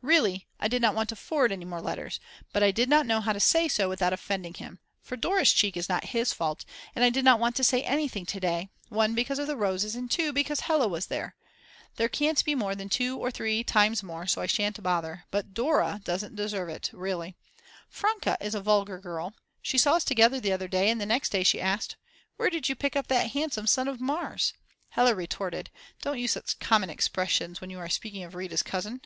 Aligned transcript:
Really 0.00 0.46
I 0.58 0.68
did 0.68 0.80
not 0.80 0.94
want 0.94 1.10
to 1.10 1.16
forward 1.16 1.52
any 1.52 1.66
more 1.66 1.82
letters 1.82 2.18
but 2.50 2.62
I 2.62 2.70
did 2.70 2.88
not 2.88 3.04
know 3.04 3.20
how 3.20 3.34
to 3.34 3.38
say 3.38 3.68
so 3.68 3.90
without 3.90 4.14
offending 4.14 4.54
him, 4.54 4.78
for 5.02 5.18
Dora's 5.18 5.52
cheek 5.52 5.76
is 5.76 5.86
not 5.86 6.16
his 6.16 6.32
fault, 6.32 6.64
and 6.94 7.04
I 7.04 7.10
did 7.10 7.26
not 7.26 7.38
want 7.38 7.56
to 7.56 7.62
say 7.62 7.82
anything 7.82 8.24
to 8.24 8.40
day, 8.40 8.70
1 8.88 9.14
because 9.14 9.38
of 9.38 9.46
the 9.46 9.54
roses, 9.54 9.94
and 9.94 10.10
2 10.10 10.32
because 10.32 10.60
Hella 10.60 10.88
was 10.88 11.08
there. 11.08 11.36
There 11.96 12.08
can't 12.08 12.42
be 12.42 12.54
more 12.54 12.74
than 12.74 12.88
2 12.88 13.18
or 13.18 13.30
3 13.30 13.62
times 13.64 14.02
more, 14.02 14.26
so 14.26 14.40
I 14.40 14.46
shan't 14.46 14.82
bother. 14.82 15.24
But 15.30 15.52
Dora 15.52 16.00
doesn't 16.04 16.36
deserve 16.36 16.70
it, 16.70 16.88
really. 16.94 17.36
Franke 17.90 18.34
is 18.40 18.54
a 18.54 18.62
vulgar 18.62 18.98
girl. 18.98 19.34
She 19.60 19.76
saw 19.76 19.96
us 19.96 20.04
together 20.04 20.40
the 20.40 20.52
other 20.54 20.68
day, 20.68 20.88
and 20.88 20.98
the 20.98 21.04
next 21.04 21.32
day 21.32 21.42
she 21.42 21.60
asked: 21.60 21.96
Where 22.38 22.48
did 22.48 22.70
you 22.70 22.76
pick 22.76 22.96
up 22.96 23.08
that 23.08 23.32
handsome 23.32 23.66
son 23.66 23.88
of 23.88 24.00
Mars? 24.00 24.54
Hella 24.88 25.14
retorted: 25.14 25.68
"Don't 26.00 26.18
use 26.18 26.32
such 26.32 26.58
common 26.60 26.88
expressions 26.88 27.60
when 27.60 27.68
you 27.68 27.78
are 27.78 27.90
speaking 27.90 28.24
of 28.24 28.34
Rita's 28.34 28.62
cousin." 28.62 29.02